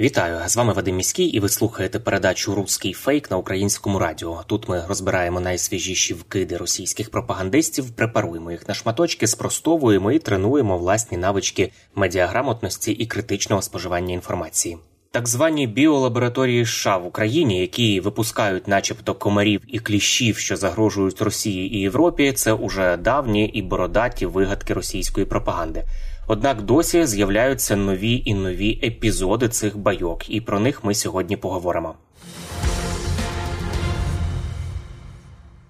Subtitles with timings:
[0.00, 0.48] Вітаю!
[0.48, 4.42] З вами Вадим Міський, і ви слухаєте передачу Руський фейк на українському радіо.
[4.46, 11.18] Тут ми розбираємо найсвіжіші вкиди російських пропагандистів, препаруємо їх на шматочки, спростовуємо і тренуємо власні
[11.18, 14.78] навички медіаграмотності і критичного споживання інформації.
[15.10, 21.74] Так звані біолабораторії США в Україні, які випускають, начебто, комарів і кліщів, що загрожують Росії
[21.74, 25.84] і Європі, це уже давні і бородаті вигадки російської пропаганди.
[26.26, 31.94] Однак досі з'являються нові і нові епізоди цих байок, і про них ми сьогодні поговоримо.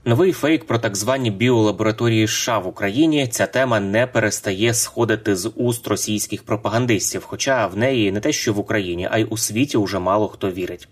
[0.06, 3.28] Новий фейк про так звані біолабораторії США в Україні.
[3.28, 8.52] Ця тема не перестає сходити з уст російських пропагандистів, хоча в неї не те, що
[8.52, 10.88] в Україні, а й у світі уже мало хто вірить.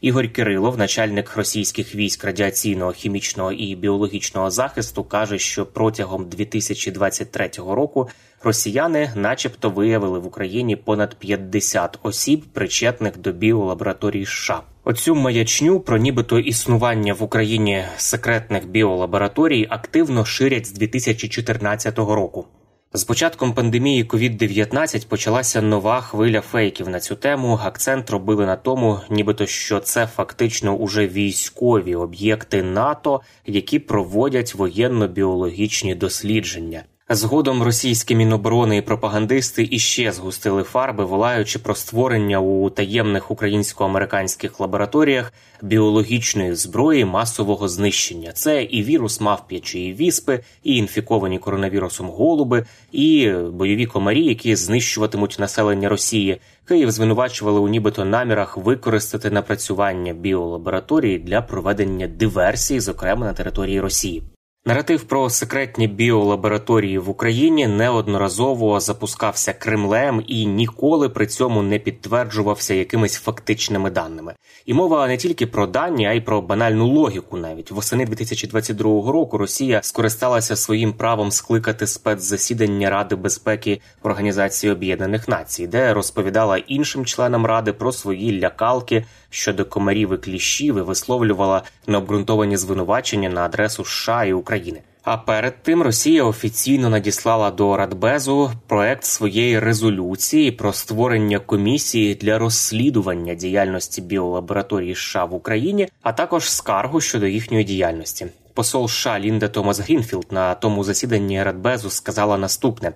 [0.00, 8.08] Ігор Кирилов, начальник російських військ радіаційного, хімічного і біологічного захисту, каже, що протягом 2023 року
[8.42, 14.60] росіяни, начебто, виявили в Україні понад 50 осіб, причетних до біолабораторій США.
[14.88, 22.46] Оцю маячню про нібито існування в Україні секретних біолабораторій активно ширять з 2014 року.
[22.92, 27.60] З початком пандемії COVID-19 почалася нова хвиля фейків на цю тему.
[27.64, 35.94] Акцент робили на тому, нібито що це фактично уже військові об'єкти НАТО, які проводять воєнно-біологічні
[35.94, 36.82] дослідження.
[37.10, 45.32] Згодом російські міноборони і пропагандисти іще згустили фарби, волаючи про створення у таємних українсько-американських лабораторіях
[45.62, 48.32] біологічної зброї масового знищення.
[48.32, 55.88] Це і вірус мавп'ячої віспи, і інфіковані коронавірусом голуби, і бойові комарі, які знищуватимуть населення
[55.88, 56.40] Росії.
[56.68, 64.22] Київ звинувачували у нібито намірах використати напрацювання біолабораторії для проведення диверсій, зокрема на території Росії.
[64.68, 72.74] Наратив про секретні біолабораторії в Україні неодноразово запускався Кремлем і ніколи при цьому не підтверджувався
[72.74, 74.34] якимись фактичними даними.
[74.66, 77.36] І мова не тільки про дані, а й про банальну логіку.
[77.36, 85.66] Навіть восени 2022 року Росія скористалася своїм правом скликати спецзасідання Ради безпеки Організації Об'єднаних Націй,
[85.66, 92.56] де розповідала іншим членам ради про свої лякалки щодо комарів і кліщів і висловлювала необґрунтовані
[92.56, 94.80] звинувачення на адресу США і України.
[95.06, 102.38] А перед тим Росія офіційно надіслала до Радбезу проект своєї резолюції про створення комісії для
[102.38, 108.26] розслідування діяльності біолабораторій США в Україні, а також скаргу щодо їхньої діяльності.
[108.54, 112.92] Посол США Лінда Томас Грінфілд на тому засіданні Радбезу сказала наступне.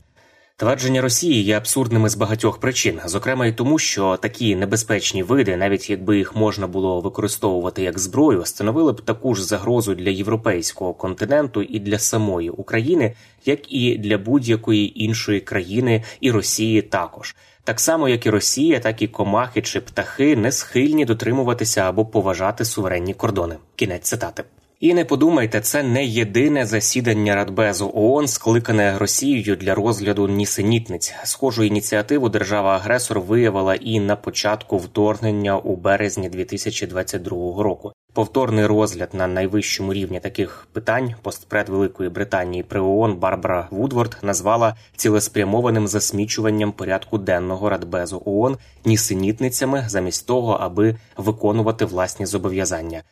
[0.61, 5.91] Твердження Росії є абсурдними з багатьох причин, зокрема й тому, що такі небезпечні види, навіть
[5.91, 11.63] якби їх можна було використовувати як зброю, становили б таку ж загрозу для європейського континенту
[11.63, 17.37] і для самої України, як і для будь-якої іншої країни і Росії також.
[17.65, 22.65] Так само, як і Росія, так і комахи чи птахи не схильні дотримуватися або поважати
[22.65, 23.57] суверенні кордони.
[23.77, 24.45] Кінець цитати.
[24.81, 31.15] І не подумайте, це не єдине засідання Радбезу ООН, скликане Росією для розгляду нісенітниць.
[31.25, 37.93] Схожу ініціативу держава-агресор виявила і на початку вторгнення у березні 2022 року.
[38.13, 44.77] Повторний розгляд на найвищому рівні таких питань постпред Великої Британії при ООН Барбара Вудворд назвала
[44.97, 53.03] цілеспрямованим засмічуванням порядку денного Радбезу ООН нісенітницями замість того, аби виконувати власні зобов'язання.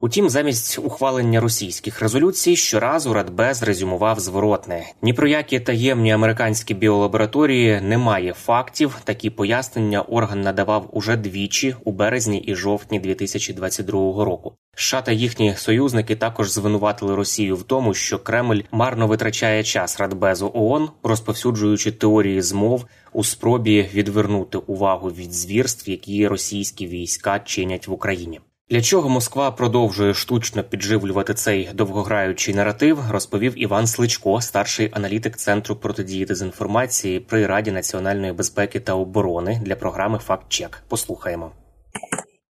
[0.00, 7.80] Утім, замість ухвалення російських резолюцій щоразу Радбез резюмував зворотне: ні про які таємні американські біолабораторії
[7.80, 8.96] немає фактів.
[9.04, 14.52] Такі пояснення орган надавав уже двічі у березні і жовтні 2022 року.
[14.76, 20.50] США та їхні союзники також звинуватили Росію в тому, що Кремль марно витрачає час Радбезу
[20.54, 27.92] ООН, розповсюджуючи теорії змов у спробі відвернути увагу від звірств, які російські війська чинять в
[27.92, 28.40] Україні.
[28.70, 35.76] Для чого Москва продовжує штучно підживлювати цей довгограючий наратив, розповів Іван Сличко, старший аналітик Центру
[35.76, 40.82] протидії дезінформації при Раді національної безпеки та оборони для програми «Факт-чек».
[40.88, 41.52] Послухаємо.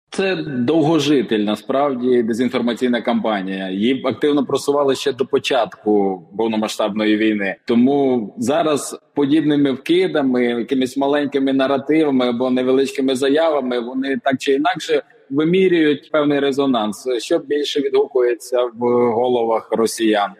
[0.10, 3.70] Це довгожитель насправді дезінформаційна кампанія.
[3.70, 7.56] Її активно просували ще до початку повномасштабної війни.
[7.66, 16.12] Тому зараз подібними вкидами, якимись маленькими наративами або невеличкими заявами вони так чи інакше вимірюють
[16.12, 18.80] певний резонанс, що більше відгукується в
[19.14, 20.32] головах росіян.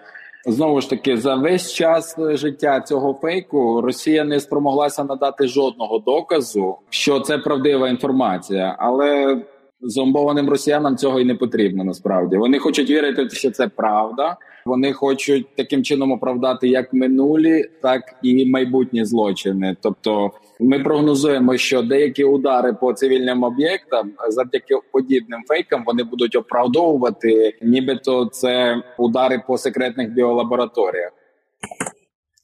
[0.46, 6.78] Знову ж таки, за весь час життя цього фейку Росія не спромоглася надати жодного доказу,
[6.90, 9.42] що це правдива інформація, але
[9.84, 11.84] зомбованим росіянам цього і не потрібно.
[11.84, 14.38] Насправді вони хочуть вірити, що це правда.
[14.66, 19.76] Вони хочуть таким чином оправдати як минулі, так і майбутні злочини.
[19.82, 27.58] Тобто, ми прогнозуємо, що деякі удари по цивільним об'єктам завдяки подібним фейкам вони будуть оправдовувати,
[27.62, 31.12] нібито це удари по секретних біолабораторіях.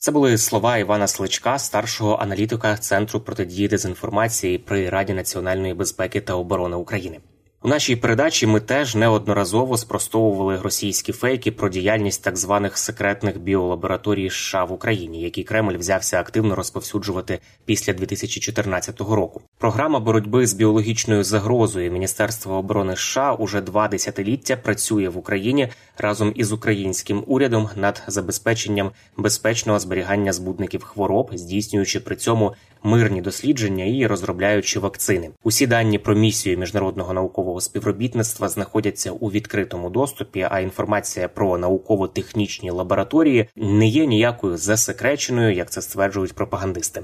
[0.02, 6.34] Це були слова Івана Сличка, старшого аналітика Центру протидії дезінформації при Раді національної безпеки та
[6.34, 7.20] оборони України.
[7.62, 14.30] У нашій передачі ми теж неодноразово спростовували російські фейки про діяльність так званих секретних біолабораторій
[14.30, 19.42] США в Україні, які Кремль взявся активно розповсюджувати після 2014 року.
[19.60, 25.68] Програма боротьби з біологічною загрозою Міністерства оборони США уже два десятиліття працює в Україні
[25.98, 32.54] разом із українським урядом над забезпеченням безпечного зберігання збудників хвороб, здійснюючи при цьому
[32.84, 35.30] мирні дослідження і розробляючи вакцини.
[35.44, 40.48] Усі дані про місію міжнародного наукового співробітництва знаходяться у відкритому доступі.
[40.52, 47.02] А інформація про науково-технічні лабораторії не є ніякою засекреченою, як це стверджують пропагандисти.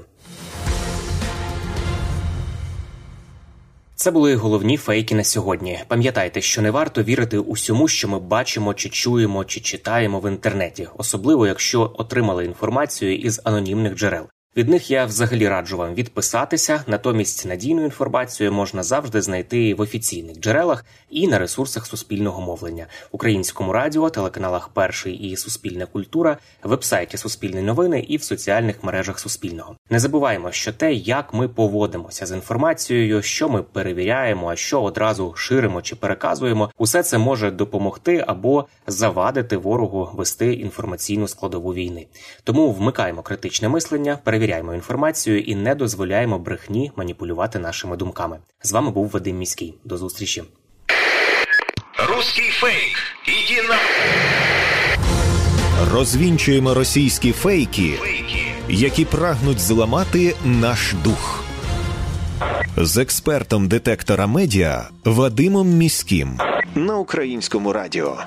[4.06, 5.78] Це були головні фейки на сьогодні.
[5.88, 10.88] Пам'ятайте, що не варто вірити усьому, що ми бачимо, чи чуємо, чи читаємо в інтернеті,
[10.96, 14.26] особливо якщо отримали інформацію із анонімних джерел.
[14.56, 16.84] Від них я взагалі раджу вам відписатися.
[16.86, 23.72] Натомість надійну інформацію можна завжди знайти в офіційних джерелах і на ресурсах суспільного мовлення, українському
[23.72, 29.76] радіо, телеканалах Перший і Суспільна культура, вебсайті Суспільні новини і в соціальних мережах Суспільного.
[29.90, 35.34] Не забуваємо, що те, як ми поводимося з інформацією, що ми перевіряємо, а що одразу
[35.36, 42.06] ширимо чи переказуємо, усе це може допомогти або завадити ворогу вести інформаційну складову війни.
[42.44, 48.38] Тому вмикаємо критичне мислення, перевіряємо перевіряємо інформацію і не дозволяємо брехні маніпулювати нашими думками.
[48.62, 49.74] З вами був Вадим Міський.
[49.84, 50.44] До зустрічі.
[52.08, 52.96] Руський фейк.
[53.26, 53.78] Іди на
[55.92, 57.94] Розвінчуємо російські фейки,
[58.68, 61.44] які прагнуть зламати наш дух.
[62.76, 66.38] З експертом детектора медіа Вадимом Міським
[66.74, 68.18] на українському радіо.